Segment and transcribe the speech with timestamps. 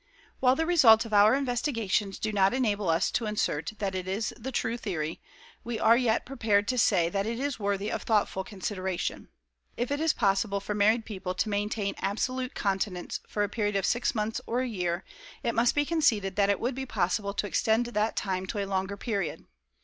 [0.39, 4.33] While the results of our investigations do not enable us to assert that it is
[4.35, 5.21] the true theory,
[5.63, 9.29] we are yet prepared to say that it is worthy of thoughtful consideration.
[9.77, 13.85] If it is possible for married people to maintain absolute continence for a period of
[13.85, 15.03] six months or a year,
[15.43, 18.65] it must be conceded that it would be possible to extend that time to a
[18.65, 19.45] longer period.